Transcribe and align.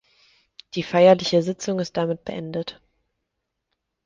Die 0.73 0.81
feierliche 0.81 1.43
Sitzung 1.43 1.79
ist 1.79 1.95
damit 1.95 2.25
beendet. 2.25 2.81